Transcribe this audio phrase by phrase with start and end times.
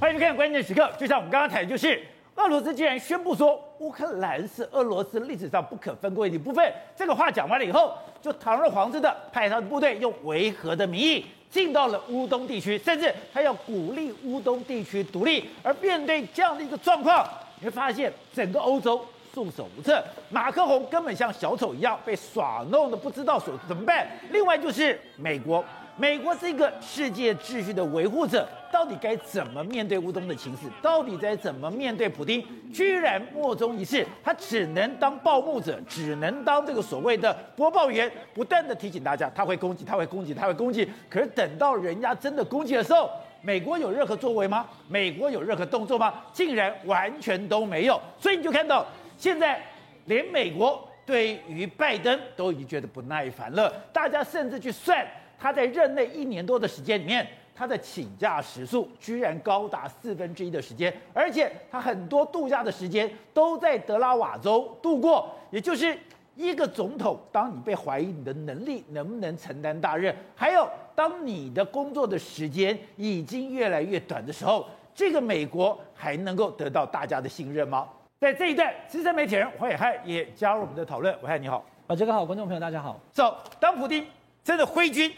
[0.00, 0.90] 欢迎收看关键时刻。
[0.98, 2.00] 就像我们刚刚谈的，就是
[2.34, 6.72] 俄罗斯竟然宣布说乌克兰是俄罗斯历史上不可分割的一部分。
[6.96, 7.92] 这个话讲完了以后，
[8.22, 15.50] 就堂而皇之的派他的部队用维和的名义进到了乌东地区，甚至他要鼓励乌东地区独立。
[15.62, 17.28] 而面对这样的一个状况，
[17.58, 19.04] 你会发现整个欧洲
[19.34, 24.08] 束手无策，马克宏根本像小丑一样被耍弄的不知道所怎么办。
[24.30, 25.62] 另外就是美国。
[26.00, 30.62] 美国是一个世界秩序的维护者，到底该怎么面对乌东的情势？
[30.80, 32.42] 到底该怎么面对普丁？
[32.72, 40.88] 居然莫衷一是，他只能当报幕者，只能当这个所谓的播报员，不断的提醒大家他会攻击，他会攻击，他会攻击。
[41.10, 43.10] 可是等到人家真的攻击的时候，
[43.42, 44.66] 美国有任何作为吗？
[44.88, 46.14] 美国有任何动作吗？
[46.32, 48.00] 竟然完全都没有。
[48.18, 48.86] 所以你就看到
[49.18, 49.60] 现在
[50.06, 55.06] 连美国对于拜登都已经觉得不耐烦了，大家甚至去算。
[55.40, 65.34] 他在任内一年多的时间里面，他的请假时数居然高达四分之一的时间，而且他很多度假的时间都在德拉瓦州度过。
[65.50, 65.98] 也就是
[66.36, 77.88] 一个总统，当你被怀疑你的能力能不能承担大任，还有当你的工作的时间已经越来越短的时候，这个美国还能够得到大家的信任吗？
[78.20, 81.14] 在这一段，资深媒体人黄暐瀚也加入我们的讨论。
[81.16, 83.00] 暐瀚你好，啊，这个好，观众朋友大家好。
[83.10, 84.06] 走，当普丁
[84.44, 85.10] 真的挥军。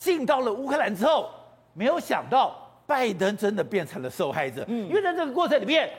[0.00, 1.28] 进到了乌克兰之后，
[1.74, 2.56] 没有想到
[2.86, 4.64] 拜登真的变成了受害者。
[4.66, 5.90] 嗯，因为在这个过程里面，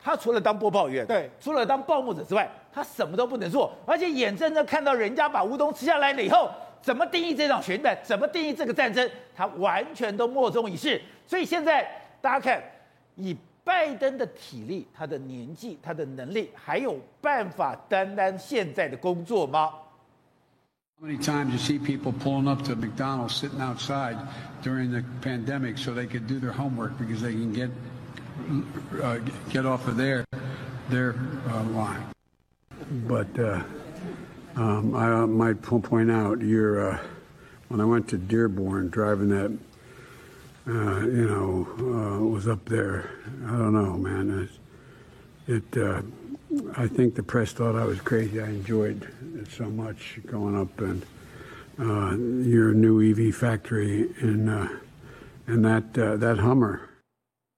[0.00, 6.48] 他除了当播报员，对，除了当报幕者之外，他什么都不能做，而且眼睁睁看到人家把乌东吃下来了以后，
[6.80, 11.02] 怎么定义这场选战，怎么定义这个战争，他完全都莫衷一是。
[11.26, 11.84] 所以现在
[12.20, 12.62] 大家看，
[13.16, 19.74] 以拜登的体力、他的年纪、他的能力，还有办法担当现在的工作吗
[21.00, 24.18] ？How many times you see people pulling up to McDonald's sitting outside
[24.62, 27.70] during the pandemic so they could do their homework because they can get
[29.00, 30.24] uh, get off of their
[30.88, 31.14] their
[31.50, 32.02] uh, line.
[33.06, 33.62] But uh,
[34.56, 36.98] um, I might point out, you're, uh,
[37.68, 39.56] when I went to Dearborn, driving that,
[40.66, 43.08] uh, you know, uh, was up there.
[43.46, 44.48] I don't know, man.
[45.46, 45.72] It.
[45.74, 46.27] it
[46.76, 48.40] I think the press thought I was crazy.
[48.40, 49.06] I enjoyed
[49.40, 51.02] it so much going up and
[51.78, 54.68] uh, your new EV factory in uh,
[55.46, 56.80] that uh, that Hummer.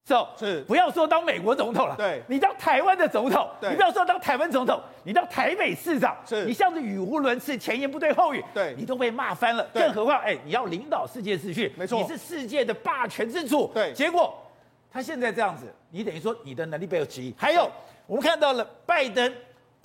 [0.07, 14.35] So, 是不要说当美国总统了，对，你当台湾的总统，你不要说当台湾总统，你当台北市长，是，你像是语无伦次，前言不对后语，对，你都被骂翻了，更何况哎，你要领导世界秩序，没错，你是世界的霸权之主，对，结果
[14.91, 17.71] 他现在这样子，你等于说你的能力被有质疑，还有。
[18.11, 19.33] 我们看到了拜登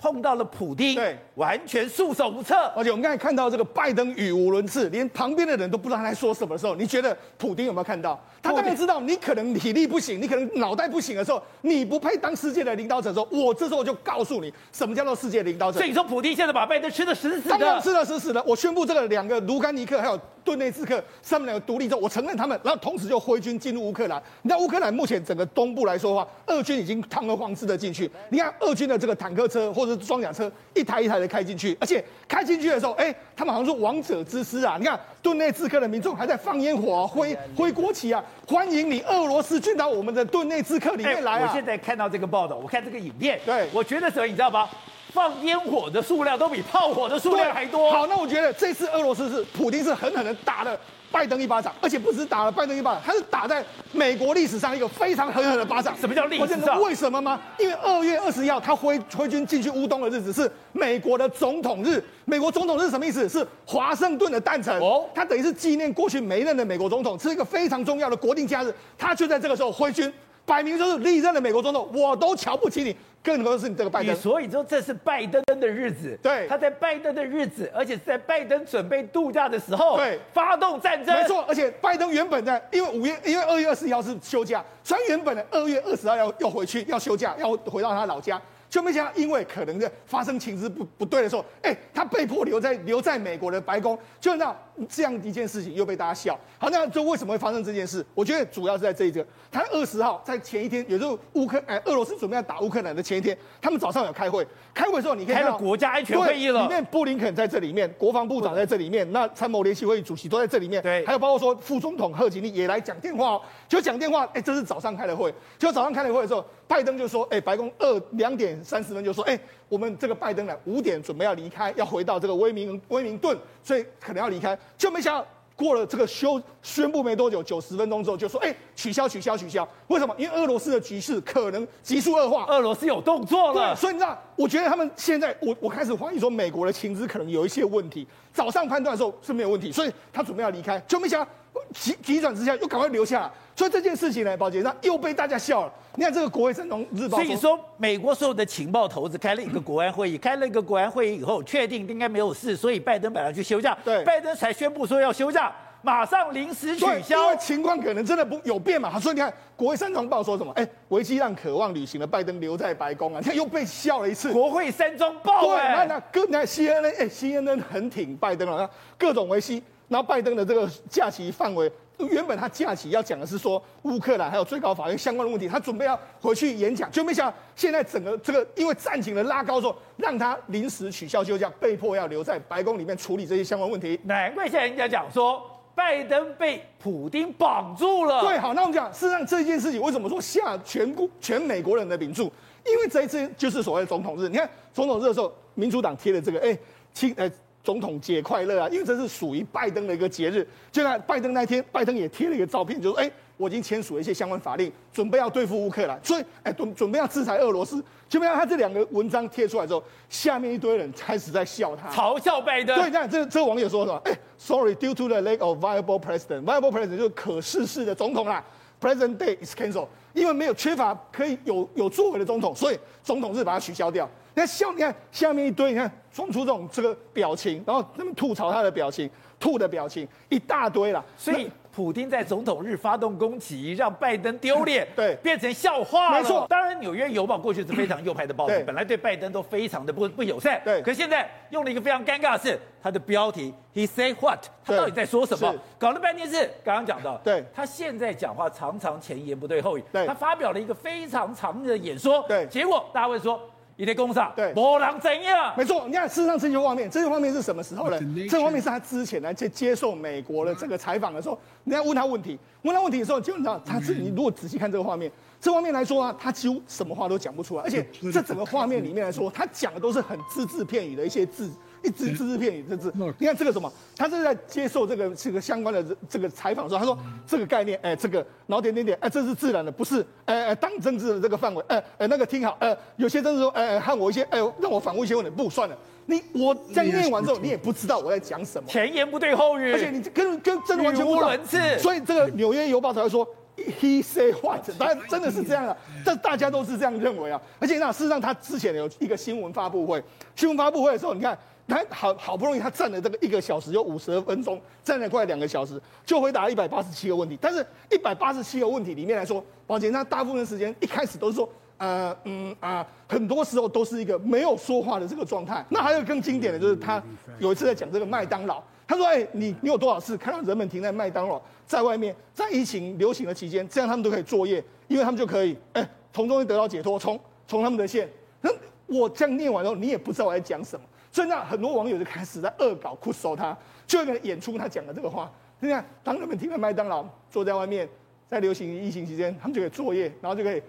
[0.00, 2.56] 碰到了普丁，对，完全束手无策。
[2.74, 8.20] 而且我们刚才看到这个拜登语无伦次，连旁边的人都不知道他在说什么的时候，你觉得普丁有没有看到？
[8.46, 15.78] 他当然知道，你可能体力不行，你可能脑袋不行的时候，你不配当世界的领导者的时候，我这时候就告诉你，什么叫做世界领导者。
[15.78, 18.42] 所以你说普京现在把拜登吃的死死的，当然吃的死死的。
[18.44, 24.22] 我宣布这个两个卢甘尼克还有顿内茨克他们两个独立之后，我承认他们，然后同时就挥军进入乌克兰。
[24.42, 28.10] 你知道乌克兰目前整个东部来说的话，俄军已经堂而皇之的进去。
[28.30, 34.76] 你看俄军的这个坦克车或者装甲车一台一台的开进去，而且开进去的时候，哎，他们好像是王者之师啊！
[34.78, 41.48] 你看顿内茨克的民众还在放烟火、啊挥挥国旗啊，欢迎你俄罗斯进到我们的顿内兹克里面来啊！
[41.48, 44.68] 我现在看到这个报道，我看这个影片，对，我觉得什么，你知道吗？
[45.12, 47.90] 放烟火的数量都比炮火的数量还多。
[47.90, 50.78] 好，那我觉得这次俄罗斯是普京是狠狠的打了
[51.16, 55.96] 拜登一巴掌，而且不止打了拜登一巴掌，他是打在美国历史上一个非常狠狠的巴掌。
[55.98, 56.78] 什么叫历史上？
[56.82, 57.40] 为什么吗？
[57.58, 62.04] 因为二月二十一号他挥挥军进去乌东的日子是美国的总统日。
[62.26, 63.26] 美国总统日什么意思？
[63.26, 68.70] 是华盛顿的诞辰哦，他等于是纪念过去每一任的美国总统，是一个非常重要的国定假日。
[68.98, 70.12] 他就在这个时候挥军。
[70.46, 74.14] 摆明就是历任的美国总统，我都瞧不起你，更何况是你这个拜登。
[74.14, 81.14] 所以说这是拜登的日子，对，他在拜登的日子，而且是在拜登准备度假的时候，对，发动战争。
[81.14, 88.40] 没错，而且拜登原本在，因为五月，因为二月二十一号是休假，所以原本的二月二十号要要回去要休假，要回到他老家。
[88.68, 94.54] 就没想到，因为可能的发生情势不不对的时候，哎、欸，他被迫留在留在美国的白宫，就让
[94.88, 96.38] 这样一件事情又被大家笑。
[96.58, 98.04] 好，那就为什么会发生这件事？
[98.14, 119.40] 我觉得主要是在这一个，他二十号在前一天，也就是乌克哎俄罗斯准备要打乌克兰的前一天，他们早上有开会，开会的时候你可以看到开了国家安全会议了，里面布林肯在这里面，国防部长在这里面，那参谋联席会议主席都在这里面，对，还有包括说副总统贺锦丽也来讲电话哦，就讲电话，哎、欸，这是早上开的会，就早上开的会的时候，拜登就说，哎、欸，白宫二两点三十分就说，哎、欸。
[119.68, 125.26] 我们这个拜登呢，五点准备要离开，要回到这个威明威明顿，所以可能要离开，就没想到
[125.56, 129.66] 过了这个休宣布没多久，九十分钟之后就说，哎，取消取消取消。
[129.88, 130.14] 为什么？
[130.18, 133.74] 因为俄罗斯的局势可能急速恶化，俄罗斯有动作了。
[133.74, 138.06] 对，所以你知道，我觉得他们现在，我我开始怀疑说，美国的情资可能有一些问题。
[138.32, 141.30] 早上判断的时候是没有问题，所以他准备要离开，就没想到
[141.74, 143.30] 急急转直下，又赶快留下来。
[143.54, 145.72] 所以这件事情呢，宝杰，那又被大家笑了。
[145.94, 155.50] 你看这个《国会山东日报》，所以说美国所有的情报头子开了一个国安会议，开了一个国安会议以后，确定应该没有事，所以拜登本来去休假，对，拜登才宣布说要休假。
[155.82, 158.98] 马上临时取消，因为情况可能真的不有变嘛。
[158.98, 160.52] 所以你看，国会山东报说什么？
[160.54, 163.20] 哎，维基让渴望旅行的拜登留在白宫啊！
[163.20, 164.32] 你看又被笑了一次。
[164.32, 168.68] 国会山东报，对，那那各那 CNN 哎，CNN 很挺拜登了，
[168.98, 169.62] 各种维基。
[169.88, 183.98] 然后拜登的这个假期范围，原本他假期要讲的是说乌克兰还有最高法院相关的问题，他准备要回去演讲，就没想到现在整个这个因为战情的拉高之后，让他临时取消休假，被迫要留在白宫里面处理这些相关问题。
[184.04, 185.42] 难怪现在人家讲说。
[185.76, 188.22] 拜登被普丁绑住了。
[188.22, 192.22] 对，好，那我们讲，事实上这件事情为什么说下全国全美国人的名著？
[192.64, 194.26] 因为这一次就是所谓的总统日。
[194.26, 196.58] 你看总统日的时候，民主党贴的这个，哎，
[196.94, 197.30] 亲，哎，
[197.66, 198.68] 总统节快乐啊！
[198.70, 200.46] 因为这是属于拜登的一个节日。
[200.70, 203.10] 就在拜登那天，拜登也贴了一个照片，就说，哎。
[203.38, 207.84] 我已经签署了一些相关法令，准备要对付乌克兰，所以哎，准准备要制裁俄罗斯。
[208.08, 212.74] 就没有他这两个文章贴出来之后，下面一堆人开始在笑他，嘲笑拜登。
[212.80, 214.00] 对，这样这这个网友说什么？
[214.06, 218.42] 哎，sorry，due to the lack of viable president，viable president 就是可世事的总统啦。
[218.80, 224.08] President day is cancelled，因为没有缺乏可以有有作为的总统，所以总统是把它取消掉。
[224.34, 229.08] 你看笑，你看下面一堆，你看装出这种这个表情，然后他们吐槽他的表情，
[229.38, 231.48] 吐的表情一大堆啦，所以。
[231.76, 236.12] 普京在总统日发动攻击，让拜登丢脸，对，变成笑话。
[236.12, 240.58] 没错，当然《纽约邮报》过去是非常右派的报纸，本来对拜登都非常的不不友善。
[240.64, 245.54] 对，可是现在用了一个非常尴尬的是，他的标题 “He say what”，他到底在说什么？
[245.78, 249.84] 搞了半天是刚刚讲到，对，他现在讲话常常前言不对后语。
[249.92, 252.24] 对，他发表了一个非常长的演说。
[252.26, 253.38] 对，结果大家会说。
[253.76, 255.52] 你的工厂对，波浪怎样？
[255.56, 257.98] 没错，你看，事实上这些画面，这些画面是什么时候呢？
[258.28, 271.50] 这个画面是他之前来接接受美国的这个采访的时候，人家问他问题，问他问题的时候，基本上他是你如果仔细看这个画面，这画面来说啊，他几乎什么话都讲不出来，而且 这整个画面里面来说，他讲的都是很只字片语的一些字。
[271.86, 273.72] 一直只字片语，这字，你看这个什么？
[273.96, 294.68] 他是在接受这个这个相关的这个采访的时候，他说这个概念，哎，这个，然后点点点，哎，这是自然的，不是，哎哎，当政治的这个范围，哎哎，那个听好，呃，有些政治说，哎，和我一些，哎，让我反问一些问题，不算了，你我这样念完之后，你也不知道我在讲什么，前言不对后语，而且你跟跟真的完全不伦次，所以这个纽约邮报才会说，He say what？
[294.78, 300.02] 当然真的是这样啊，这大家都是这样认为啊，而且那事实上他之前有一个新闻发布会，
[300.34, 301.36] 新闻发布会的时候，你看。
[301.68, 307.36] 他好好不容易，他站了这个一个小时，有五十分钟，站了快两个小时，就回答一百八十七个问题。
[307.40, 311.48] 但是，一百八十七个问题里面来说，宝杰他大部分时间一开始都是说，
[311.78, 315.64] 呃嗯啊、很多时候都是一个没有说话的这个状态。
[315.68, 317.02] 那还有更经典的就是他
[317.40, 327.18] 有一次在讲这个麦当劳，他说：“哎、你你有多少次看到人们停在麦当劳，在外面，在疫情流行的期间，这样他们都可以作业，因为他们就可以哎从中得到解脱，从
[327.48, 328.08] 从他们的线。
[328.40, 328.50] 那
[328.86, 330.86] 我这样念完之后，你也不知道我在讲什么。”
[331.16, 335.32] 所以那很多网友就开始在恶搞、酷搜他，就为了演出他讲的这个话。
[335.60, 337.88] 你看，当人们停在麦当劳，坐在外面，
[338.28, 340.62] 在流行疫情期间，他们就可以作业，然后就可以，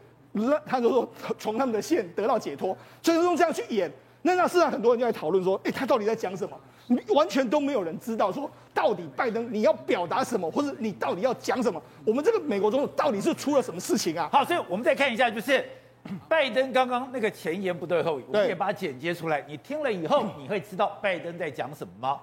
[0.66, 2.78] 他就说从他们的线得到解脱。
[3.02, 6.58] 所以用这样去演，那那事实上很多人就在讨论说，哎，他到底在讲什么？
[6.88, 11.84] 你完全都没有人知道说，到底拜登你要表达什么，或者你到底要讲什么？
[12.06, 14.30] 我们这个美国总统到底是出了什么事情啊？
[14.32, 15.62] 好，所以我们再看一下，就是。
[16.29, 19.45] 拜 登刚刚那个前言不对后语，我们也把它剪接出来。
[19.49, 22.21] 你听了以后，你会知道拜登在讲什么吗？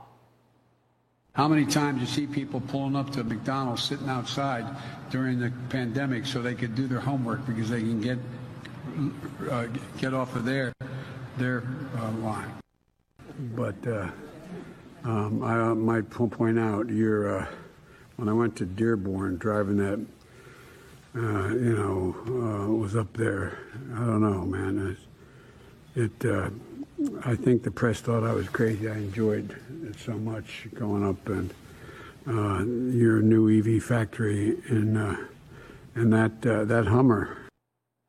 [1.34, 4.66] How many times you see people pulling up to McDonald's, sitting outside
[5.10, 8.18] during the pandemic, so they could do their homework because they can get
[9.50, 9.68] uh,
[9.98, 10.74] get off of their
[11.38, 11.64] their
[11.98, 12.52] uh, line.
[13.56, 14.10] But uh,
[15.06, 17.46] um, I might point out, you're uh,
[18.18, 20.00] when I went to Dearborn, driving that.
[21.16, 23.58] uh, you know, uh, was up there.
[23.96, 24.96] I don't know, man.
[25.96, 26.50] It, it uh,
[27.24, 28.90] I think the press thought I was crazy.
[28.90, 29.56] I enjoyed
[29.88, 31.50] it so much going up and
[32.28, 32.64] uh,
[32.96, 35.16] your new EV factory in uh,
[35.96, 37.30] in that uh, that Hummer.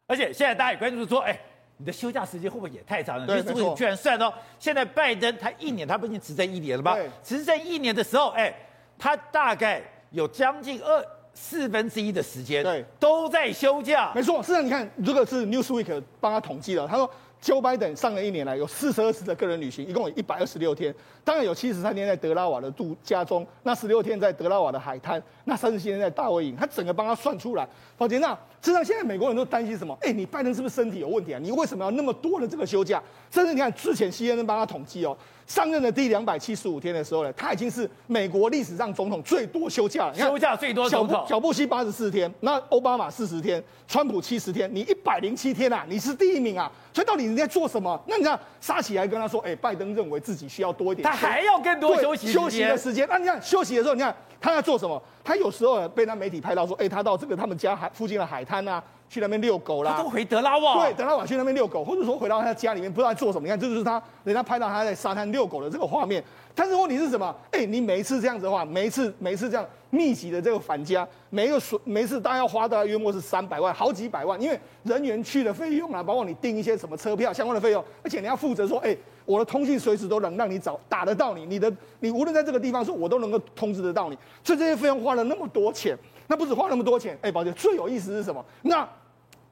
[0.08, 1.40] 而且现在大家也关注说，哎，
[1.76, 3.26] 你的休假时间会不会也太长了？
[3.26, 6.96] 对，就是居然算到现在拜登他一年，他不已经执政一年了吗？
[7.22, 8.54] 执政一年的时候，哎，
[8.98, 11.02] 他大概有将近二。
[11.35, 14.11] 四分之一的时间，对，都在休假。
[14.15, 17.07] 没错，事实上你看，这个是 Newsweek 帮他统计了，他说。
[17.43, 20.91] Joe Biden 上了一年来有四十二次的个人旅行，一共有一百二十六天。
[21.23, 26.55] 当然有七十三天在德拉瓦的度假中，那十六天在德拉瓦的海滩，那三十七天在大卫营。
[26.55, 27.67] 他整个帮他算出来。
[27.99, 28.31] 宝杰，那
[28.63, 29.95] 实际上现在美国人都担心什么？
[30.01, 31.39] 哎、欸，你拜登是不是身体有问题啊？
[31.39, 33.03] 你为什么要那么多的这个休假？
[33.29, 35.15] 甚至你看之前 CNN 帮他统计哦。
[35.47, 40.13] 上任的第两百七十五天的时候呢，他已经是美国历史上总统最多休假了。
[40.15, 46.71] 休假最多总统，小布希八十四天，那奥巴马四十天，川普七十天，你一百零七天啊，你是第一名啊！
[46.91, 48.01] 所以到底你在做什么？
[48.07, 53.07] 那你看沙奇还跟他说，哎、欸，拜登认为自己需要多一点，他还要更多休息休息的时间。
[53.07, 55.01] 那你看休息的时候，你看他在做什么？
[55.23, 58.83] 他有时候被那媒体拍到说，哎、欸，他到这个他们家海附近的海滩啊。
[59.07, 63.47] 去那边遛狗啦，他都回德拉瓦，对，德拉瓦去那边遛狗，或者说回到他家里面，不知道在做什么。
[63.47, 66.23] 你看，这就是他，人家拍到他在沙滩遛狗的这个画面。
[66.53, 67.35] 但是问题是什么？
[67.51, 84.17] 哎、欸，你每一次这样子的话，每一次每一次这样密集的这个返家，每一个所每一次大概要花大概约莫是三百万，好几百万，因为人员去的费用啊，包括你订一些什么车票相关的费用，而且你要负责说，哎、欸，我的通讯随时都能让你找打得到你，你的你无论在这个地方说，我都能够通知得到你。
[84.41, 85.97] 所以这些费用花了那么多钱，
[86.27, 88.43] 那不止花那么多钱，哎、欸，宝姐最有意思是什么？
[88.61, 88.87] 那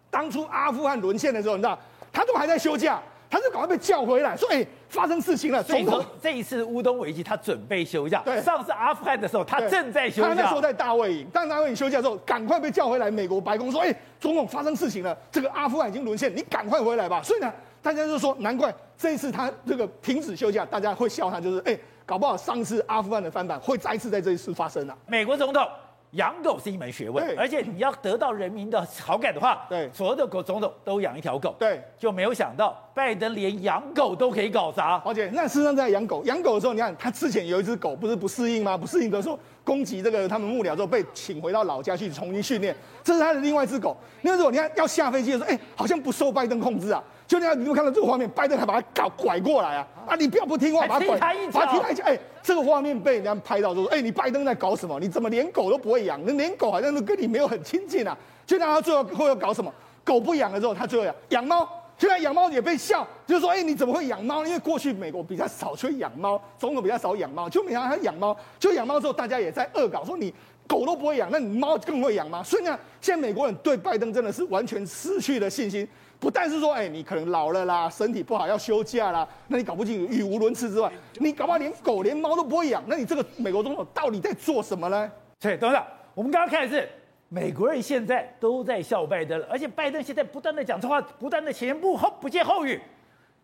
[0.09, 1.77] 当初阿富汗沦陷的时候，你知道，
[2.11, 8.21] 他都还在休假，他就赶快被叫回来，说：“哎、欸，发生事情了。”总统这一次乌东危机，他准备休假。
[8.23, 10.29] 对，上次阿富汗的时候，他正在休假。
[10.29, 13.09] 他那时候在大卫营，当大卫营休假的时候，赶快被叫回来。
[13.09, 17.51] 美国白宫说：“哎、欸，总统发生事情了，这个阿富汗已经沦陷，你赶快回来吧。”所以呢，
[17.81, 24.95] 大家就说，难怪这一次他这个停止休假，大家会笑他，就是哎、欸，搞不好上次阿富汗的翻版会再次在这一次发生了。
[25.07, 25.67] 美国总统。
[26.13, 35.01] 养狗是一门学问，而且你要得到人民的好感的话，对，所有的狗总统都养一条狗，对，就没有想到拜登连养狗都可以搞砸。
[35.05, 38.77] 而且那事实上在养狗，养狗的时候，你看他之前有一只狗不是不适应吗？
[38.77, 43.97] 不适应的时候攻击这个他们幕僚之后被请回到老家去重新训练，这是他的另外一只狗。
[44.21, 47.03] 那时候你看要下飞机的时候，哎，好像不受拜登控制啊。
[47.27, 49.87] 就那样，你有看到这个画面，拜登还把他搞拐过来啊！
[50.07, 52.03] 啊，你不要不听话，把他拐，把他踢他一脚。
[52.03, 54.99] 哎，这个画面被人家拍到，就说：哎，你拜登在搞什么？
[54.99, 56.19] 你怎么连狗都不会养？
[56.25, 58.17] 那连狗好像都跟你没有很亲近啊！
[58.45, 59.73] 就那他最后会要搞什么？
[60.03, 61.67] 狗不养了之后，他最后养养猫。
[61.97, 64.45] 现在养猫也被笑，就是说：哎，你怎么会养猫？
[64.45, 68.35] 因为过去美国比较少去养猫，总统比较少养猫，就没想到他养猫。
[68.59, 70.33] 就养猫之后，大家也在恶搞，说你
[70.67, 72.43] 狗都不会养，那你猫更会养吗？
[72.43, 75.87] 所以呢，现在美国人对拜登真的是完全失去了信心。
[76.23, 85.11] 不但是说，哎、欸，你可能老了啦，身体不好要休假啦，那你搞不清语无伦次之外，你搞不好连狗连猫都不会养，那你这个美国总统到底在做什么呢？
[85.37, 86.87] 对，董事长，我们刚刚看的是
[87.27, 92.79] 美国人现在都在笑拜登了，而且拜登现在不断的讲错话，不断的前言不后不接后语，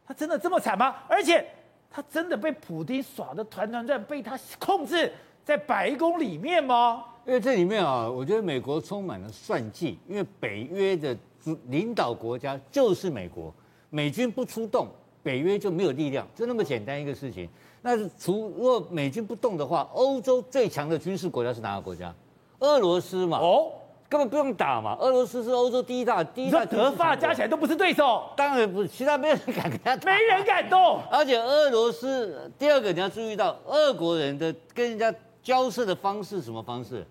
[0.07, 0.95] 他真的这么惨吗？
[1.09, 1.45] 而且
[1.91, 5.11] 他真的被普丁耍的团团转，被他控制
[5.43, 7.03] 在白宫里面吗？
[7.25, 11.17] 因为这里面啊，我觉得美国充满了算计，因为北约的。
[11.67, 13.53] 领导国家就是美国，
[13.89, 14.87] 美军不出动，
[15.23, 17.49] 北约就没有力量，就那么简单一个事情。
[17.81, 22.13] 那除如果美军不动的话，欧洲最强的军事国家是哪个国家？
[22.59, 23.37] 俄罗斯嘛。
[23.37, 23.71] 哦，
[24.09, 24.97] 根本不用打嘛。
[24.99, 26.65] 俄罗斯是欧洲第一大，第一大。
[26.65, 28.23] 德法加起来都不是对手。
[28.35, 30.11] 当然不是，其他没有人敢跟他打。
[30.11, 30.99] 没人敢动。
[31.09, 37.05] 而且俄罗斯第二个你要注意到，俄国人的跟人家交涉的方式什么方式，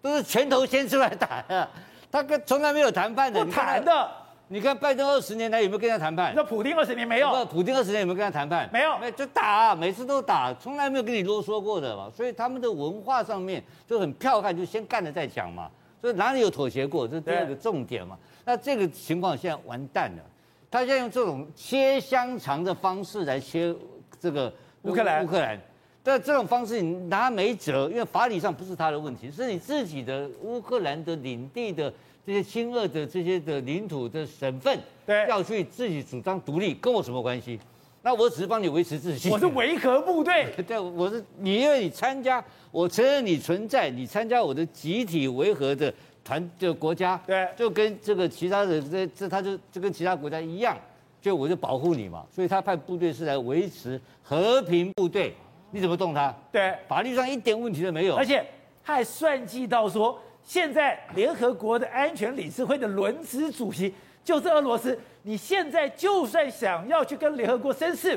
[0.00, 1.68] 都是拳头先出来打呀。
[2.12, 4.10] 他跟从来没有谈判的，不谈的。
[4.48, 6.34] 你看拜登二十年来有没有跟他谈判？
[6.36, 7.30] 那普京二十年没有？
[7.30, 8.68] 不，普京二十年有没有跟他谈判？
[8.70, 12.10] 没有，没就打，每次都打，从来没有跟你啰嗦过的嘛。
[12.14, 15.70] 所以他们的文化上面就很剽悍，就先干了再讲嘛。
[16.02, 17.08] 所以哪里有妥协过？
[17.08, 18.18] 这是第二个重点嘛。
[18.44, 20.22] 那这个情况现在完蛋了，
[20.70, 23.74] 他现在用这种切香肠的方式来切
[24.20, 24.52] 这个
[24.82, 25.58] 乌克兰，乌克兰。
[26.04, 31.92] 但这种方式你拿没辙，因为法理上不是他的问题，是你自己的乌克兰的领地的
[32.26, 37.58] 这些亲俄的这些的领土的省份，对，要去自己主张独立，跟我什么关系？
[38.02, 39.30] 那我只是帮你维持秩序。
[39.30, 45.94] 我是维和部队， 对，我是你因为你参加，我承认你存在，你参加我的集体维和的
[46.24, 50.76] 团的国家，对，就跟这个其他的这这他就就跟其他国家一样，
[51.20, 55.32] 就我就保护你嘛，所以他派部队是来维持和平部队。
[55.72, 56.32] 你怎么动他？
[56.52, 58.14] 对，法律上一点问题都没有。
[58.14, 58.44] 而且
[58.84, 64.96] 他还算计到说，现在联合国的安全理事会的轮值主席就是俄罗斯。
[65.22, 68.08] 你现在就算想要去跟联合国申诉，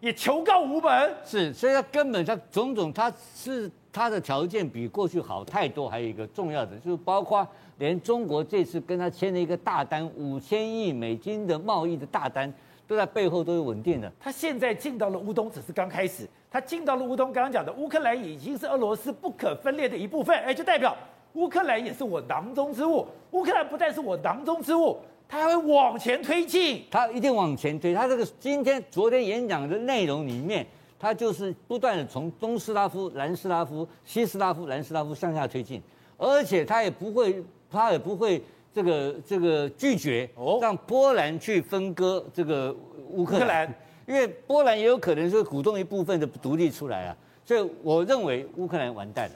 [0.00, 1.14] 也求告无门。
[1.24, 5.88] 是，所以他根本他种种，他是他的条件比过去好太多。
[5.88, 7.46] 还有一个重要的，就是包括
[7.78, 12.52] 连中国这次跟他签了一个大单，五千亿美金的贸易的大单。
[12.92, 14.12] 都在背后都是稳定的。
[14.20, 16.28] 他现在进到了乌东，只是刚开始。
[16.50, 20.94] 他进到了乌东，刚刚讲的乌克兰已经是俄罗斯不可分裂的一部分，哎，就代表
[21.32, 23.06] 乌克兰也是我囊中之物。
[23.30, 27.94] 乌克兰不但是我囊中之物，他还会往前推进，他一定往前推。
[27.94, 30.66] 他这个今天、昨天演讲的内容里面，
[30.98, 35.80] 他就是不断的从东斯拉夫、南斯拉夫、西斯拉夫、南斯拉夫向下推进，
[36.18, 38.42] 而且他也不会，他也不会
[38.74, 40.28] 这个这个拒绝
[40.60, 42.74] 让波兰去分割这个
[43.10, 43.72] 乌克兰，
[44.06, 47.16] 因为波兰也有可能是鼓动一部分的独立出来啊。
[47.44, 49.34] 所以我认为乌克兰完蛋了。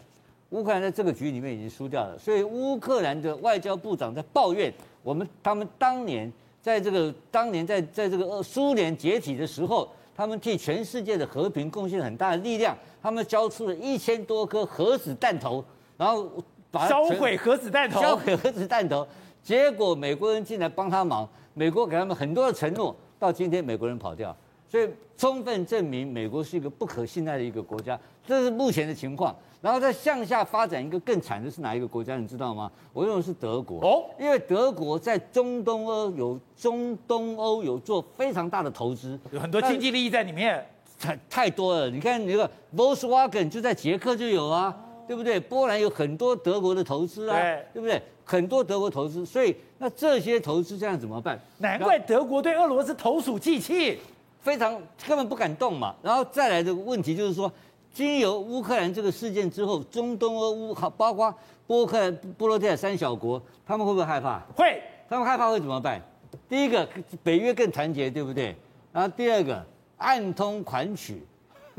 [0.50, 15.62] 乌克兰在这个局里面已经输掉了，所以乌克兰的外交部长在抱怨我们，他们当年在这个当年在在这个苏联解体的时候，他们替全世界的和平贡献很大的力量，他们交出了一千多颗核子弹头，
[15.98, 16.30] 然后
[16.70, 19.06] 把销毁核子弹头，销毁核子弹头，
[19.46, 24.36] 结果美国人进来帮他忙，美国给他们很多的承诺，到今天美国人跑掉，
[24.68, 29.32] 所以充分证明美国是一个不可信赖的一个国家，这是目前的情况。
[29.62, 32.16] 然后再向下发展一个更惨的是哪一个国家？
[32.16, 32.68] 你知道吗？
[32.92, 40.66] 我认为是德国哦，因为德国在中东欧有中东欧有做非常大的投资，有很多经济利益在里面，
[40.98, 41.88] 太太多了。
[41.88, 44.76] 你看那个 Volkswagen 就在捷克就有啊，
[45.06, 45.38] 对不对？
[45.40, 48.00] 波兰有很多德国的投资啊，对，对不对？
[48.25, 51.38] 很多德国投资，所以那这些投资这样怎么办？
[51.58, 53.98] 难怪德国对俄罗斯投鼠忌器，
[54.40, 55.94] 非常根本不敢动嘛。
[56.02, 57.50] 然后再来的问题就是说。
[57.92, 61.34] 经由乌克兰这个事件之后，中东欧乌好，包括
[61.66, 64.38] 波克兰、波罗的海三小国，他们会不会害怕？
[64.54, 65.98] 会，他们害怕会怎么办？
[66.46, 66.86] 第一个，
[67.22, 68.54] 北约更团结，对不对？
[68.92, 69.64] 然后第二个，
[69.96, 71.22] 暗通款曲，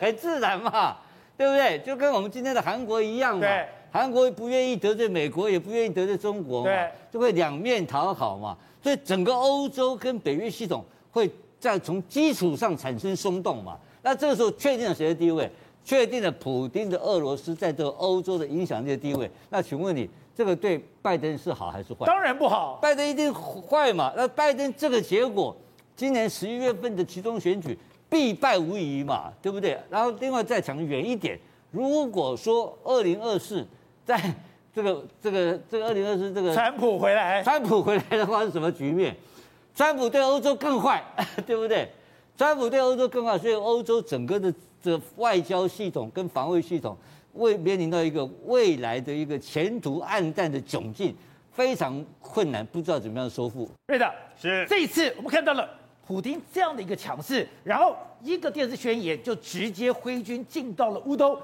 [0.00, 0.98] 很自然嘛，
[1.36, 1.78] 对不对？
[1.84, 3.40] 就跟我们今天的韩国一样嘛。
[3.40, 3.66] 对。
[3.92, 6.70] 韩国不愿意得罪美国，也不愿意得罪中国嘛，
[7.10, 8.56] 就会两面讨好嘛。
[8.82, 13.78] 所以整个欧洲跟北约系统会在从基础上产生松动嘛。
[14.02, 15.50] 那这个时候确定了谁的地位？
[15.82, 19.30] 确定了普丁的俄罗斯在这个欧洲的影响力的地位。
[19.50, 22.04] 那请问你，这个对拜登是好还是坏？
[22.04, 24.12] 当然不好，拜登一定坏嘛。
[24.16, 25.56] 那拜登这个结果，
[25.94, 29.78] 今年十一月份的其中选举必败无疑嘛，对不对？
[29.90, 31.38] 然后另外再讲远一点，
[31.70, 33.66] 如果说二零二四
[34.04, 34.20] 在
[34.74, 39.16] 这个这个这个二零二四这个川普回来，川普回来的话是什么局面？
[39.74, 41.02] 川普对欧洲更坏，
[41.46, 41.88] 对不对？
[42.36, 46.96] 川普对欧洲更坏，所以欧洲整个的这个外交系统跟防卫系统，
[47.32, 51.14] 未面临到一个未来的一个前途暗淡的窘境，
[51.52, 53.68] 非常困难，不知道怎么样收复。
[53.86, 55.68] 对的，是这一次我们看到了
[56.06, 61.36] 普丁这样的一个强势，然后一个电视宣言就直接挥军进到了乌东，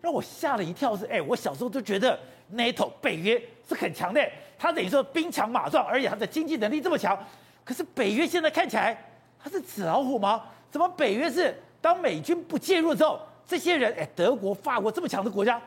[0.00, 0.96] 让我吓了一跳。
[0.96, 2.18] 是哎，我小时候就觉得
[2.52, 4.20] NATO 北约是很强的，
[4.58, 7.16] 他等于说兵强马壮，而且他的经济能力这么强，
[7.64, 9.06] 可是北约现在看起来。
[9.42, 10.42] 他是纸老虎吗？
[10.70, 15.58] 怎么北约是当美军不介入之后，这些人哎，德国、法国这么强的国家，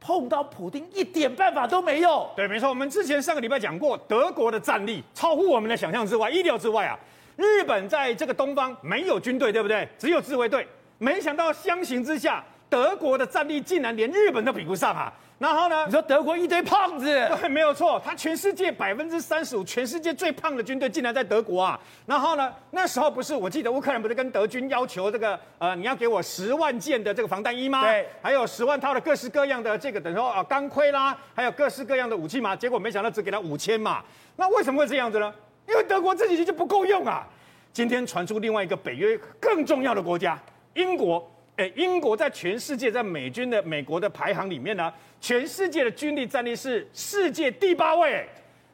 [0.00, 2.30] 碰到普丁一点办法都没有。
[2.34, 6.98] 对，没错，我们之前上个礼拜讲过，德国的战力超乎我们的想象之外、意料之外啊。
[7.40, 9.88] 日本在这个东方没有军队，对不对？
[9.98, 10.66] 只有自卫队。
[10.98, 15.10] 没想到相形之下，德国的战力竟然连日本都比不上啊！
[15.38, 15.86] 然后呢？
[15.86, 17.98] 你说德国一堆胖子，对，没有错。
[18.04, 21.80] 他全世界百分之三十五，全世界最胖的军队竟然在德国啊！
[22.04, 22.52] 然后呢？
[22.72, 27.80] 那时候不是，我记得乌克兰不是跟德军要求这个呃，你要给我十万件的这个防弹衣吗？
[27.80, 32.54] 对，还有十万套的各式各样的这个等于说啊钢盔啦，还有各式各样的武器嘛。
[32.54, 34.04] 结果没想到只给他五千嘛。
[34.36, 35.32] 那为什么会这样子呢？
[35.70, 37.26] 因为德国自己就不够用啊。
[37.72, 40.38] 今天传出另外一个北约更重要的国家
[40.74, 41.30] 英国。
[41.56, 48.26] 哎，英国在全世界在美军的美国的排行里面呢，全世界的军力战力是世界第八位。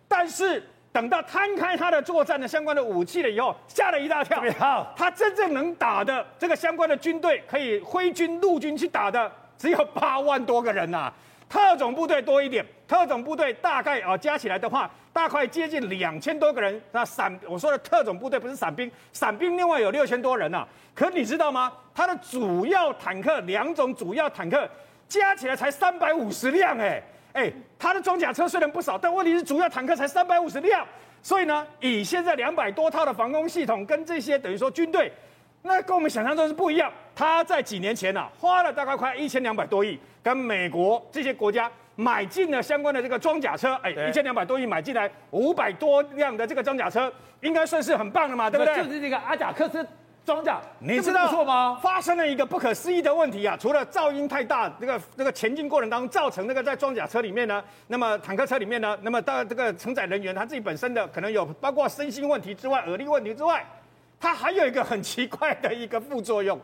[0.06, 4.40] 但是等到摊开他的作战的相关的武器了以后，吓了一大跳。
[4.56, 11.14] 好，他真正能打的这个相关的军队，可以挥军陆军去打的，只有八万多个人呐、啊。
[11.48, 16.78] 特种部队多一点，特种部队大概啊加起来的话，大概接近两千多个人。
[16.92, 21.72] 那伞我说的特种部队不是伞兵，伞兵另外有六千多人呐、可你知道吗？
[21.94, 24.68] 它的主要坦克两种主要坦克
[25.08, 27.02] 加起来才三百五十辆，哎
[27.32, 30.86] 哎，它的装甲车虽然不少，但问题是主要坦克才三百五十辆。
[31.22, 35.10] 所以呢，以现在两百多套的防空系统跟这些等于说军队，
[35.62, 36.92] 那跟我们想象中是不一样。
[37.14, 39.98] 他在几年前呐、啊，花了大概快一千两百多亿。
[40.22, 48.76] 跟美国这些国家买进了相关的这个装甲车，哎，一千两百多亿买进来五百多辆的这个装甲车，应该算是很棒的嘛，对不对？
[48.76, 49.86] 就是这个阿贾克斯
[50.24, 51.78] 装甲，你知道错吗？
[51.82, 63.64] 发生了一个不可思议的问题啊，除了噪音太大，这个这个前进过程当中造成那个在装甲车里面呢，那么坦克车里面呢，那么到这个承载人员他自己本身的可能有包括身心问题之外，耳力问题之外，
[64.20, 66.60] 它还有一个很奇怪的一个副作用，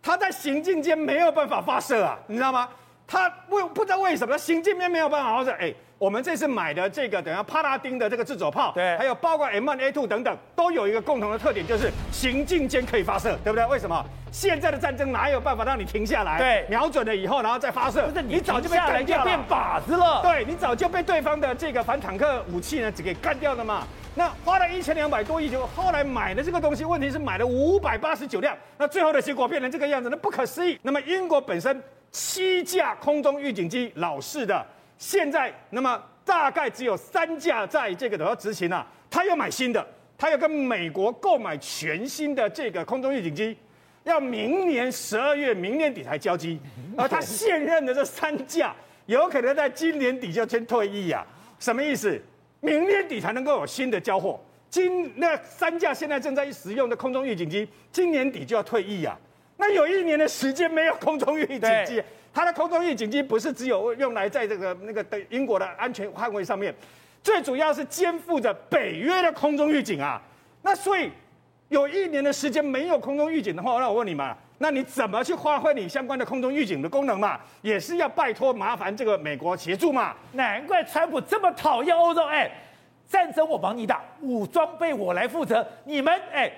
[0.00, 2.68] 它在行进间没有办法发射啊，你知道吗？
[3.10, 13.66] 他为不知道为什么行进间没有办法好好说，哎，我们这次买的这个等下帕拉丁的这个自走炮，对还有包括 M1 A2 等等，都有一个共同的特点，就是行进间可以发射，对不对？
[13.66, 14.06] 为什么？
[14.30, 16.38] 现在的战争哪有办法让你停下来？
[16.38, 20.22] 对瞄准了以后，然后再发射，不是你早就被干掉了变靶子了。
[20.22, 23.82] 对你早就被对方的这个反坦克武器呢，只给干掉了嘛。
[24.14, 30.78] 那花了一千两百多亿，就后来买的这个东西，问题是买了五百八十九辆，那最后的结果变成这个样子，那不可思议。
[30.80, 34.66] 那么英国本身七架空中预警机老式的，
[34.98, 39.86] 现在那么大概只有三架在这个都要执行啊，他要买新的，
[40.18, 43.56] 他要跟美国购买全新的这个空中预警机，
[44.04, 46.60] 要明年十二月明年底才交机，
[46.96, 48.74] 而他现任的这三架
[49.06, 51.24] 有可能在今年底就先退役啊，
[51.58, 52.20] 什么意思？
[52.60, 59.18] 明年底才能够有新的交货，今那三架现在正在使用的空中预警机，今年底就要退役啊。
[59.60, 66.74] 那有一年的时间没有空中预警机，它的空中预警机不是只有用来在这个那个的英国的安全捍卫上面，
[67.22, 70.20] 最主要是肩负着北约的空中预警啊。
[70.62, 71.10] 那所以
[71.68, 77.38] 有一年的时间没有空中预警的话，那我问你们，那你怎么去发挥你相关的空中预警的功能嘛？
[77.60, 80.16] 也是要拜托麻烦这个美国协助嘛？
[80.32, 82.24] 难怪川普这么讨厌欧洲。
[82.24, 82.50] 哎，
[83.06, 86.50] 战争我帮你打，武装备我来负责，你们哎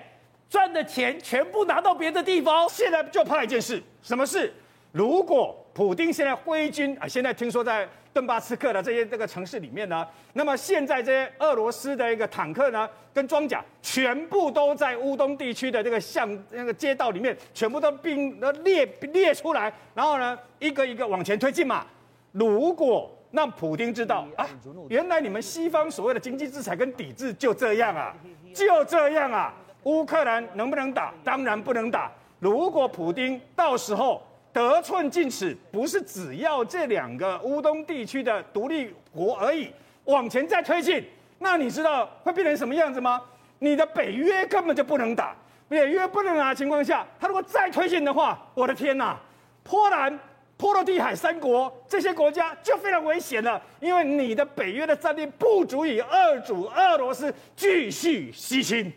[0.53, 2.69] 赚的钱全部拿到别的地方。
[2.69, 4.53] 现在就怕一件事，什么事？
[4.93, 21.87] 如果普丁现在挥军啊，现在听说在顿巴斯克的这些这个城市里面呢，那么现在这些俄罗斯的一个坦克呢，跟装甲全部都在乌东地区的这个巷那个街道里面，全部都并列列出来，然后呢，一个一个往前推进嘛。
[22.33, 24.47] 如果让普丁知道啊，
[24.91, 28.15] 原来你们西方所谓的经济制裁跟抵制就这样啊，
[28.55, 31.13] 就这样啊，乌克兰能不能打？
[31.25, 32.11] 当然不能打。
[32.39, 39.73] 如果普丁到时候，得寸进尺，不是只要这两个乌东地区的独立国而已，
[40.05, 41.05] 往前再推进，
[41.39, 43.23] 那你知道会变成什么样子吗？
[43.61, 45.35] 你的北约根本就不能打，
[45.69, 49.17] 北约不能打的情况下，他如果再推进的话，我的天哪，
[49.63, 50.19] 波兰、
[50.57, 58.93] 波罗的海三国这些国家就非常危险了，因为你的北约的战力不足以遏阻俄罗斯继续西侵。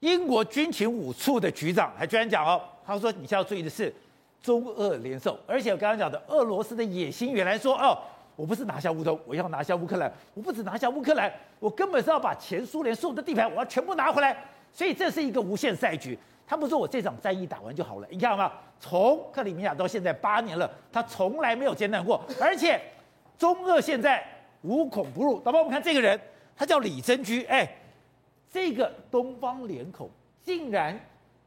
[0.00, 3.92] 英国军情五处的局长还居然讲哦，他说你需要注意的是。
[4.42, 7.98] 中俄联手，而且我刚刚讲的俄罗斯的野心，原来说哦，
[8.36, 14.34] 我不是拿下乌东，我要拿下乌克兰，我不止拿下乌克兰，我根本是要把前苏联所有的地盘，我要全部拿回来。
[14.72, 16.18] 所以这是一个无限赛局。
[16.46, 18.50] 他不说我这场战役打完就好了，你看到吗？
[18.80, 22.24] 从克里米亚到现在八年了，他从来没有间断过。
[22.40, 22.80] 而且
[23.36, 24.26] 中俄现在
[24.62, 25.42] 无孔不入。
[25.44, 26.18] 那么，我们看这个人，
[26.56, 27.70] 他叫李珍居，哎，
[28.50, 30.10] 这个东方脸孔
[30.42, 30.98] 竟然。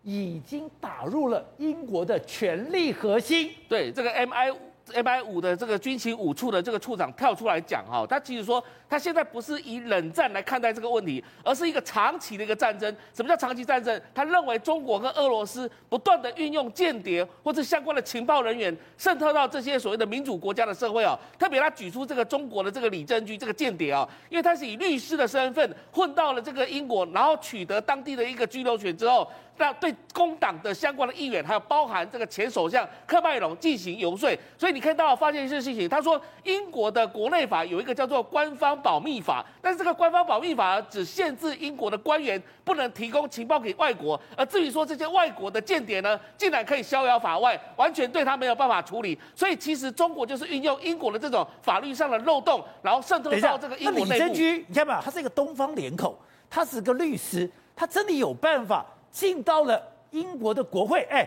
[0.06, 3.52] 已经打入了英国的权力核心。
[3.70, 4.54] 对，这个 MI
[4.92, 12.94] MI 五的这个军情五处的这个处长跳出来讲哈，他其实说他现在不是以冷战来看待这个问题，而是一个长期的一个战争。
[13.14, 14.02] 什么叫长期战争？
[14.14, 21.18] 他认为中国跟俄罗斯不断的运用间谍或者相关的情报人员渗透到这些所谓的民主国家的社会啊。
[21.40, 29.26] 特别他举出这个中国的这个李正军这个间谍啊，因为他是以律师的身份混到了这个英国，然后取得当地的一个居留权之后。
[29.56, 49.18] 那对工党的相关的议员，还有包含这个前首相科麦隆进行游说，所以你看到发现一件事情，他说英国的国内法有一个叫做官方保密法，但是这个官方保密法只限制英国的官员不能提供情报给外国，而至于说这些外国的间谍呢，竟然可以逍遥法外，完全对他没有办法处理。
[49.36, 54.12] 所以其实中国就是运用英国的这种法律上的漏洞，然后渗透到这个英国内部。
[54.14, 56.16] 李珍居，你看嘛，他是一个东方脸孔，
[56.50, 58.86] 他是个律师，他真的有办法。
[59.14, 61.24] 进到了英国的国会，哎，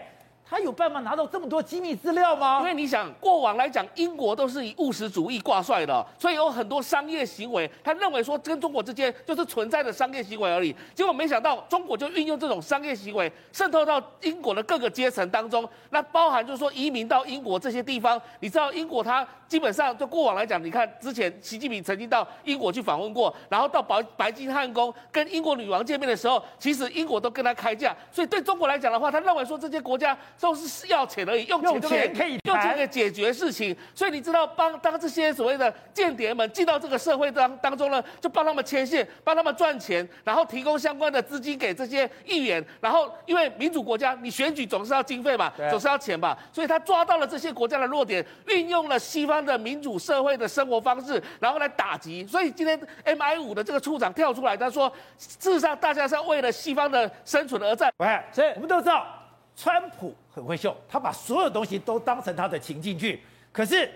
[0.49, 2.61] 他有办法拿到这么多机密资料吗？
[2.61, 10.75] 因为你想，过往来讲，英国都是以务实主义挂帅的，所以有很多商业行为，他认为说跟中国之间就是存在的商业行为而已。
[10.95, 18.21] 结果没想到，中国就运用这种商业行为渗透到英国的各个阶层当中，那包含就是说移民到英国这些地方。
[18.39, 27.97] 你知道，英国它基本上就过往来讲，你看之前习近平曾经到英国去访问过，然后到白白金汉宫跟英国女王见面的时候，其实英国都跟他开价。
[28.13, 33.75] 所以对中国来讲的话，他认为说这些国家都是要钱而已，用钱就可以，用钱可以用钱可以解决事情。
[33.95, 42.63] 所以你知道，帮当这些所谓的间谍们进到这个社会当当中呢，就帮他们牵线，帮他们赚钱，然后提供相关的资金给这些议员。
[42.81, 49.37] 然后因为民主国家，你选举总是要经费嘛，总是要钱吧，所以他抓到了这些国家的弱点，运用了西方。
[49.47, 52.27] 的民主社会的生活方式，然后来打击。
[52.27, 59.07] 所以今天 MI 五的这个处长跳出来，他说：“事实上，大家是要为了西方的生存而战。”喂，所以我们都知道，
[59.57, 63.23] 川普很会秀，他把所有东西都当成他的情境剧。
[63.51, 63.91] 可是，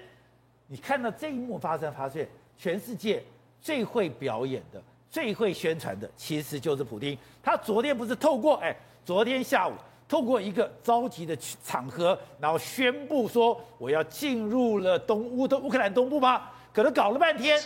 [0.66, 3.22] 你看到这一幕发生，发现全世界
[3.60, 7.16] 最会表演的、最会宣传的，其实就是普丁。
[7.42, 9.72] 他昨天不是透过哎，昨天下午
[10.08, 16.48] 透过一个着急的场合，然后宣布说我要进入了东乌的乌克兰东部吗？
[16.72, 17.60] 可能搞了半天，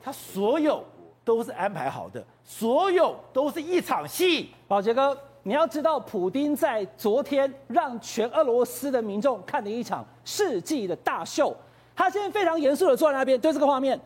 [0.00, 0.84] 他所有
[1.24, 4.50] 都是安排好的，所有都是一场戏。
[4.68, 11.54] 宝杰哥，你要知道，普丁在昨天让全俄罗斯的民众看了一场世纪的大秀。
[11.94, 13.98] 他现在非常严肃的坐在那边，对这个画面，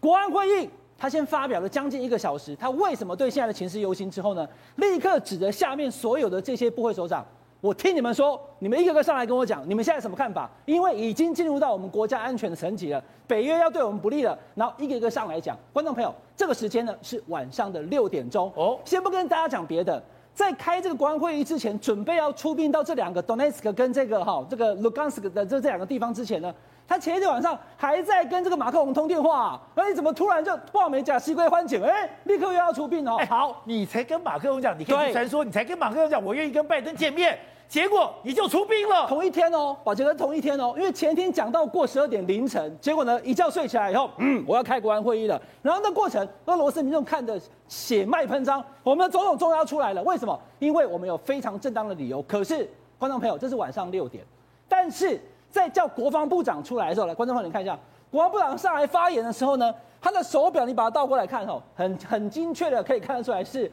[0.00, 2.56] 国安会议，他先发表了将近一个小时。
[2.56, 4.48] 他为什么对现在的情势忧心之后呢？
[4.76, 7.24] 立刻指着下面所有的这些部会首长。
[7.60, 10.50] 我听你们说，你们一个个上来跟我讲，你们现在什么看法？
[10.64, 15.56] 因为已经进入到我们国家安全的层级了，北约要对我们不利了，然后一个一个上来讲。
[15.72, 18.78] 观众朋友，这个时间呢是晚上的六点钟哦。
[18.84, 20.02] 先不跟大家讲别的，
[20.36, 26.54] 在开这个国安会议之前，准备要出兵到这两个 Donetsk 跟这个哈这个 Lugansk 的这这两个地方之前呢，
[26.86, 31.82] 他前一天晚上还在跟这个马克龙通电话，那你怎么突然就报美甲西归欢景？
[31.82, 33.16] 哎，立刻又要出兵哦。
[33.18, 37.38] 哎，好，你才跟马克龙讲，你可以传说，你才跟马克龙讲，我愿意跟拜登见面。
[37.68, 45.40] 结果你就出兵了，同一天哦，宝杰哥同一天哦，因为前天讲到过十二点凌晨，结果呢一觉睡起来以后，嗯，我要开国安会议了。
[45.62, 50.02] 然后那过程，俄罗斯民众看的血脉喷张，我们的总统终于要出来了。
[50.04, 50.40] 为什么？
[50.60, 52.22] 因为我们有非常正当的理由。
[52.22, 54.24] 可是观众朋友，这是晚上六点，
[54.68, 57.76] 但是在叫国防部长出来的时候，来，观众朋友你看一下，
[58.12, 63.70] 国防部长上来发言的时候呢，他的手表你把它倒过来看哦，很很精确的可以看得出来是。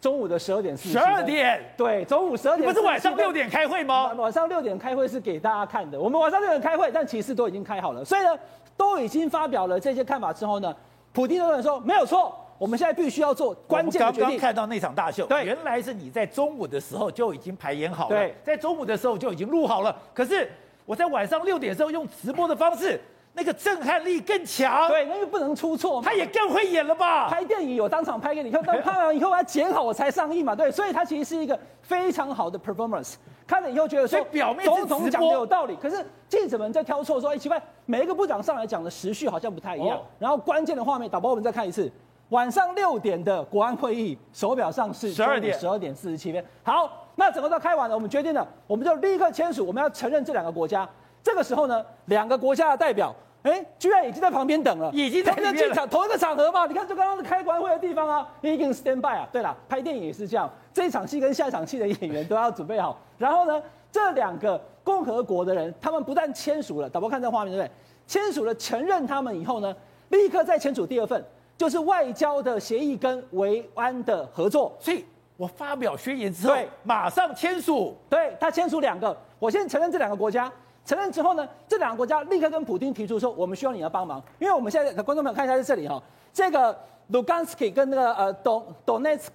[0.00, 4.12] 中午的十二点四十，十二点，对，中午十二点，不是晚上六点开会吗？
[4.12, 8.38] 晚上六点开会是给大家看的，我们晚上六点开会，但其实都已经开好了，所以呢，
[8.76, 10.74] 都已经发表了这些看法之后呢，
[11.12, 14.20] 普丁的人说没有错，我们现在必须要做关键的决定。
[14.20, 20.48] 刚刚看到那场大秀，对，原来是你在中午的时候就已经排演好了，对，在中午的时候就已经录好了，可是
[20.84, 23.00] 我在晚上六点的时候用直播的方式。
[23.36, 26.00] 那个震撼力更强，对，那个不能出错。
[26.00, 27.28] 他也更会演了吧？
[27.28, 33.16] 拍电影有当场拍给你看，但拍完以后我要剪好我才上映嘛，对，所以他其实是一个非常好的 performance。
[33.46, 40.00] 看了以后觉得说，表面总统讲的有道理，可是记者们在挑错，说，哎，奇怪，每一个部长上来讲的时序好像不太一样。
[40.18, 41.92] 然后关键的画面，导播我们再看一次，
[42.30, 46.42] 晚上六点的国安会议，手表上是十二点十二点四十七分。
[46.62, 50.88] 好，那整个都开完了，我们决定了，我们就立刻签署，我们要承认这两个国家。
[51.22, 53.14] 这个时候呢，两个国家的代表。
[53.46, 56.66] 哎，居然已经在旁边等了，已经在那进场同一个场合嘛？
[56.66, 59.28] 你看，就刚刚是开国安会的地方啊，已经 stand by 啊。
[59.32, 63.00] 对了，拍电影也是这样，这一场戏跟下一场戏的演员都要准备好。
[63.16, 67.70] 然后呢，这两个共和国的人，他们不但签署了，导播看这画面对不对？
[68.08, 69.72] 签署了承认他们以后呢，
[70.08, 71.24] 立刻再签署第二份，
[71.56, 74.76] 就是外交的协议跟维安的合作。
[74.80, 75.04] 所以
[75.36, 77.96] 我发表宣言之后，对，马上签署。
[78.10, 80.50] 对，他签署两个，我先承认这两个国家。
[80.86, 86.00] 承认之后呢，这两个国家立刻跟普京提出说，我们需要你的帮忙，因为我们现在观众朋友看一下在这里哈，
[86.32, 89.30] 这个卢甘斯克跟那个呃东东涅茨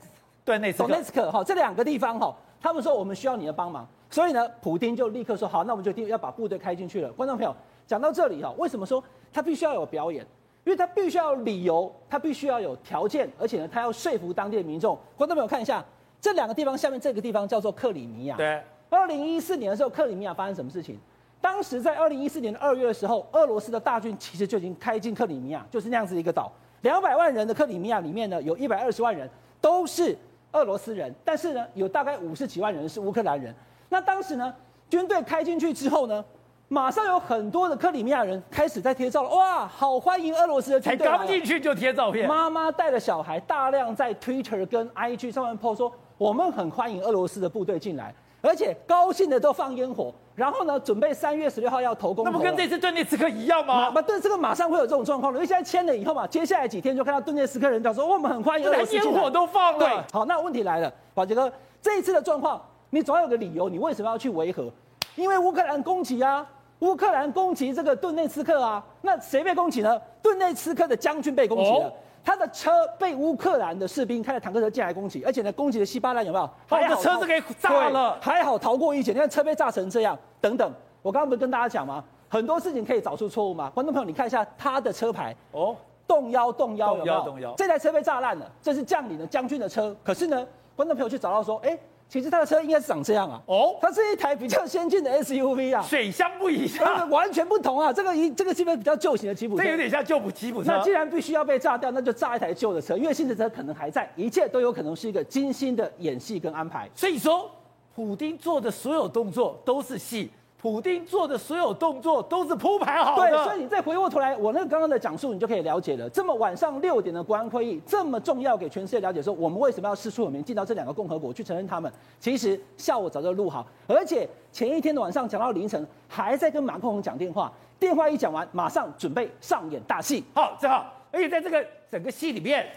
[0.46, 7.12] 对内东涅茨克哈这两个地方哈，他们说我们需要你的帮忙，所以呢，普京就立刻说好，那我们就定要把部队开进去了。
[7.12, 7.54] 观众朋友
[7.86, 10.26] 讲到这里哈，为什么说他必须要有表演？
[10.64, 14.98] 因为他必须要有理由，他必须要有条件，而且呢，他要说服当地的民众。
[15.18, 15.84] 观众朋友看一下
[16.22, 18.38] 这两个地方，下面这个地方叫做克里米亚。
[18.38, 21.00] 对，二零一四年的时候，克里米亚发生什么事情？
[21.42, 26.52] 当时在二零一四年的二月的时候，俄罗斯的大军其实就已经开进克里米亚，就是那样子一个岛。
[26.82, 30.18] 两百万人的克里米亚里面呢，有一百二十万人都是
[30.52, 33.54] 俄罗斯人，但是呢，有大概五十几万人是乌克兰人。
[33.90, 34.54] 那当时呢，
[34.90, 36.24] 军队开进去之后呢，
[36.68, 39.30] 马上有很多的克里米亚人开始在贴照了。
[39.30, 41.06] 哇，好欢迎俄罗斯的军队！
[41.06, 48.14] 才刚进去就贴照片，妈妈带着小孩大量在 Twitter 跟 IG 上面 po 说，我们很欢迎俄罗斯的部队进来。
[48.42, 52.26] 而且高兴的都放烟火，然后呢，准备三月十六号要投攻。
[52.26, 53.92] 那不跟这次顿涅茨克一样吗？
[53.92, 55.38] 不，对，这个马上会有这种状况了。
[55.38, 58.92] 因为现在签了以后嘛，接下来几天就看到顿涅茨克人讲说，我们很欢迎俄罗斯。
[58.94, 59.80] 连烟火都放了。
[59.80, 64.68] 对，好，那问题来了，宝杰哥，这一次的状况，你总要有个理由，你为什么要去维和？
[65.14, 66.44] 因为乌克兰攻击啊，
[66.80, 70.02] 乌克兰攻击这个顿涅茨克啊，那谁被攻击呢？
[70.24, 71.86] 顿涅茨克的将军被攻击了。
[71.86, 76.48] 哦他的车被乌克兰的士兵开着坦克车进来攻击，而且呢，攻击的稀巴烂，有没有？
[76.70, 79.12] 把这车子给炸了，还好逃过一劫。
[79.12, 80.74] 你看车被炸成这样，等等。
[81.02, 82.04] 我刚刚不是跟大家讲吗？
[82.28, 83.70] 很多事情可以找出错误吗？
[83.74, 85.76] 观众朋友，你看一下他的车牌哦，
[86.08, 87.16] 动幺动幺，有没有？
[87.20, 87.54] 动幺动幺。
[87.56, 89.96] 这台车被炸烂了，这是将领的将军的车。
[90.04, 91.78] 可是呢，观众朋友去找到说，哎。
[92.12, 97.94] 其实他的车应该是长这样啊，哦，它是一台比较先进的 SUV 啊，水箱不一样，完全不同啊。
[97.94, 100.74] 这个一这个基本比较旧型的吉普车，这有点像旧普吉普车。
[100.74, 106.90] 那既然必须要被炸掉，那就炸一台旧的车，因为新的车可能还在，一切都有可能是一个精心的演戏跟安排。
[106.94, 107.50] 所以说，
[107.96, 110.30] 普丁做的所有动作都是戏。
[110.62, 113.44] 普丁做的所有动作都是铺排好对，的。
[113.46, 116.08] 所以你再回过头来，我那个刚刚的讲述，你就可以了解了。
[116.12, 121.92] 这么晚上六点的国安会议这么重要，给全世界了解说，我们为什么要四出有名，进到这两个共和国去承认他们？
[122.20, 130.24] 其实下午早就录好，而且前一天的晚上讲到凌晨，还在跟马克龙讲电话，电话一讲完，马上准备上演大戏。
[130.36, 132.68] 好，正好，而且在这个整个戏里面，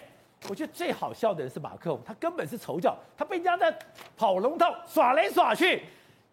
[0.48, 3.76] 我觉得最好笑的人是马克宏，他根本是丑角，他被人家在
[4.16, 5.82] 跑龙套耍来耍去。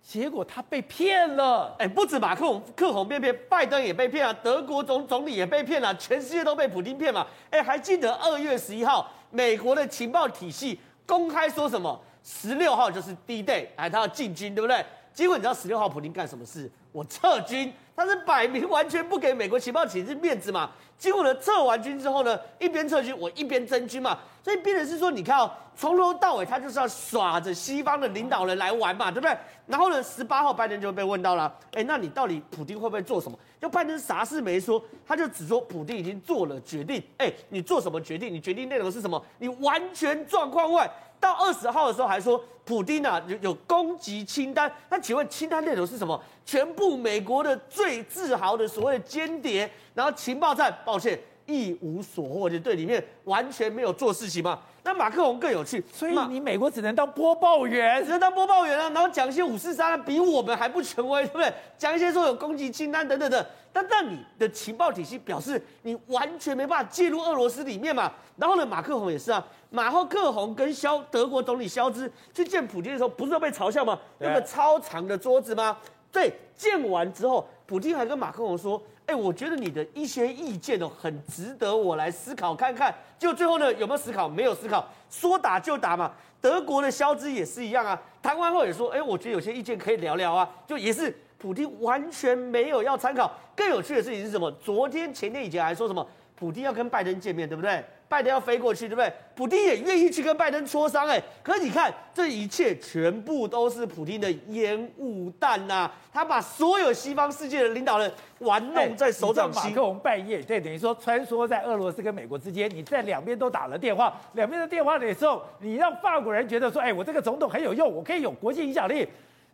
[0.03, 7.25] 结果他被骗了，哎，不止马克宏，克宏被骗，拜登也被骗了，德国总总理也被骗了，全世界都被普丁骗嘛。
[7.51, 12.01] 哎，还记得二月十一号，美国的情报体系公开说什么？
[12.23, 14.83] 十六号就是 D-Day，哎，他要进军，对不对？
[15.13, 16.69] 结果你知道十六号普丁干什么事？
[16.91, 20.69] 我撤军，他是摆明完全不给美国情报体系面子嘛。
[20.97, 24.17] 结果呢，撤完军之后呢，一边撤军，我一边增军嘛。
[24.43, 29.35] 所以变成是说，你看哦，从头到尾他就是要耍着西方的领导人来玩嘛，对不对？
[29.67, 33.37] 然后呢，十八号拜登就被问到了，哎，那你到底普丁会不会做什么？
[33.59, 37.01] 就拜登啥事没说，他就只说普丁已经做了决定。
[37.17, 38.33] 哎，你做什么决定？
[38.33, 39.23] 你决定内容是什么？
[39.37, 40.91] 你完全状况外。
[41.21, 46.21] 到二十号的时候还说，普丁啊有有攻击清单，那请问清单内容是什么？
[46.43, 54.59] 全部美国的最自豪的所谓的间谍，然后情报站，抱歉一无所获，就对里面完全没有做事情嘛。
[54.83, 61.53] 那马克龙更有趣，所以你美国只能当播报员，只能当播报员啊，然后讲一些五四三，比我们还不权威，对不对？
[61.77, 68.11] 讲一些说有攻击清单等等的，但但你的情报体系表示你完全没办法介入俄罗斯里面嘛。
[68.37, 73.99] 然后呢，马克宏也是啊，马克宏跟肖德国总理肖兹去见普京的时候，不是都被嘲笑吗？
[74.17, 75.77] 那个超长的桌子吗？
[76.11, 78.81] 对，见完之后，普京还跟马克宏说。
[79.11, 82.95] 哎，我觉得你的一些意见哦，很值得我来思考看看。
[83.19, 84.29] 就最后呢，有没有思考？
[84.29, 86.09] 没有思考，说打就打嘛。
[86.39, 90.49] 德国的肖兹也是一样啊，谈完后也说，哎，我觉得有些意见可以聊聊啊。
[90.65, 93.29] 就也是普京完全没有要参考。
[93.53, 94.49] 更有趣的事情是什么？
[94.53, 96.07] 昨天前天以前还说什么？
[96.37, 97.83] 普京要跟拜登见面，对不对？
[98.11, 99.09] 拜登要飞过去，对不对？
[99.33, 105.89] 普丁也愿意去跟拜登磋商，哎，可是你看，这一切全部都是普丁的烟雾弹呐！
[106.11, 109.71] 他把所有西方世界的领导人玩弄在手掌心。
[109.71, 119.07] 马克龙半夜，对，等于说穿梭在俄罗斯跟美国之间，你在两边都打了电话，两边的电话的时候，你让法国人觉得说，哎，我这个总统很有用，我可以有国际影响力。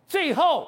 [0.08, 0.68] 最后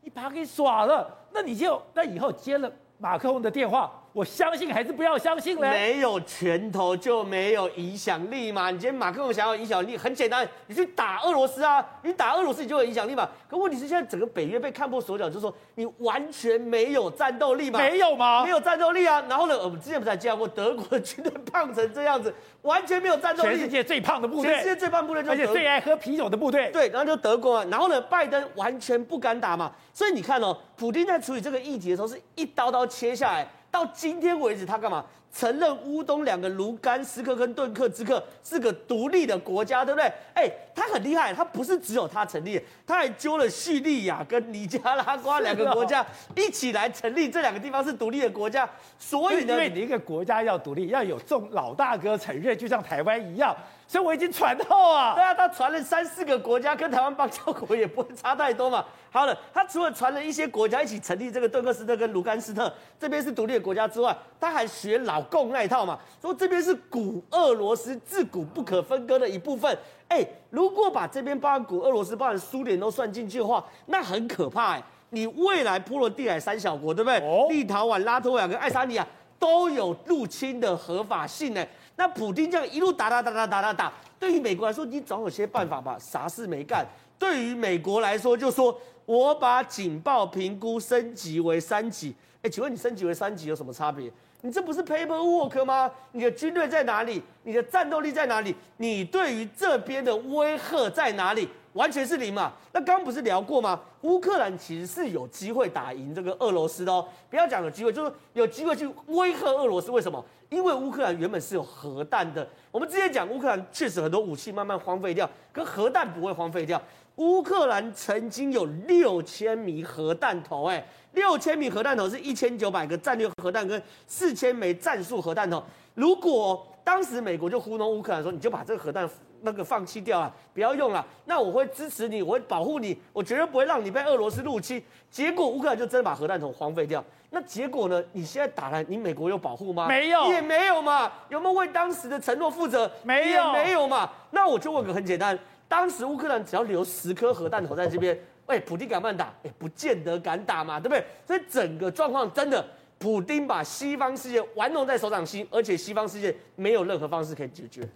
[0.00, 3.92] 你把他给耍了，那你就那以后接了马克龙的电话。
[4.16, 5.68] 我相信还是不要相信呢？
[5.68, 8.70] 没有拳头就没有影响力嘛。
[8.70, 13.28] 你今天马克龙想要影响力，很简单，你去打俄罗斯啊，你打俄罗斯你就有影响力嘛。
[13.46, 17.78] 可问题是现在整个北约被看破手脚，就是说你完全没有战斗力嘛？
[17.78, 18.42] 没有吗？
[18.42, 19.22] 没有战斗力啊。
[19.28, 23.50] 然后呢，我们之前不是还讲过，德国的军队胖成这样子，完全没有战斗力。
[23.50, 26.70] 全世界最胖的部队，全世界最胖部队，而且最爱喝啤酒的部队。
[26.72, 27.66] 对，然后就德国啊。
[27.70, 29.70] 然后呢，拜登完全不敢打嘛。
[29.92, 33.46] 所以你看哦，普京在处理这个议题的时候，是一刀刀切下来。
[33.70, 35.04] 到今天为止，他干嘛？
[35.34, 40.10] 承认乌东两个卢甘斯克跟顿克之克是个独立的国家，对不对？
[40.32, 48.66] 哎，他很厉害，他不是只有他成立，他还揪了叙利亚跟尼加拉瓜两个国家一起来成立这两个地方是独立的国家。
[48.98, 53.54] 所以呢，因为你一个国家要独立，要有众老大哥承认，就像台湾一样。
[53.88, 58.84] 所以我已经传到啊，对啊，他传了三四个国家，跟台湾邦交国也不会差太多嘛。
[59.10, 69.78] 好了，他除了传了一些国家一起成立这个顿克斯特跟卢甘斯特这边是独立的国家之外，他还学老共那一套嘛，说这边是古俄罗斯自古不可分割的一部分。
[70.08, 74.82] 哎，如果把这边包含古俄罗斯、包含苏联都算进去的话，那很可怕哎。
[75.10, 77.18] 你未来波罗的海三小国，对不对？
[77.20, 79.06] 哦，立陶宛、拉脱维亚跟爱沙尼亚
[79.38, 81.64] 都有入侵的合法性呢。
[81.96, 85.96] 那普丁这样一路打打打打打打打，对于美国来说，你总有些办法吧？
[85.98, 86.86] 啥事没干。
[87.18, 92.14] 对于美国来说，就说我把警报评估升级为三级。
[92.42, 94.12] 哎，请问你升级为三级有什么差别？
[94.42, 95.90] 你这不是 paperwork 吗？
[96.12, 97.22] 你的军队在哪里？
[97.42, 98.54] 你的战斗力在哪里？
[98.76, 101.48] 你对于这边的威吓在哪里？
[101.76, 102.52] 完全是零嘛？
[102.72, 103.78] 那刚刚不是聊过吗？
[104.00, 107.06] 乌克兰其实是有机会打赢这个俄罗斯的哦。
[107.28, 109.90] 不要讲有机会，就是有机会去威吓俄罗斯。
[109.90, 110.24] 为什么？
[110.48, 112.48] 因为乌克兰原本是有核弹的。
[112.70, 116.80] 我们之前讲乌克兰确实很多武器慢慢荒废掉，可核弹不会荒废掉。
[117.16, 125.62] 乌克兰曾经有六千枚核弹头，哎，六千枚核弹头是一千九百个战略核弹跟四千枚战术核弹头。
[125.94, 129.08] 如果当时美国就糊弄乌克兰说，你就把这个核弹。
[129.46, 131.02] 那个放弃掉啊，不要用了。
[131.24, 134.82] 那我会支持你，我会保护你，我绝对不会让你被俄罗斯入侵。
[135.10, 137.02] 结果乌克兰就真的把核弹头荒废掉。
[137.30, 138.02] 那结果呢？
[138.12, 139.86] 你现在打来，你美国有保护吗？
[139.88, 141.10] 没有，也没有嘛。
[141.28, 142.90] 有没有为当时的承诺负责？
[143.02, 144.10] 没有，没有嘛。
[144.30, 145.38] 那我就问个很简单：
[145.68, 149.32] 当时乌克兰只要留十颗核弹头在这边，哎，普丁敢不敢打？
[149.42, 151.04] 哎，不见得敢打嘛，对不对？
[151.26, 152.64] 所以整个状况真的，
[152.98, 157.86] 普丁把西方世界玩弄在手掌心，而且西方世界没有任何方式可以解决。